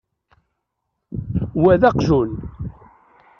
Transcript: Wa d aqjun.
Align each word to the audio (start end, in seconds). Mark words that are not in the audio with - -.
Wa 1.61 1.73
d 1.81 1.83
aqjun. 1.89 2.31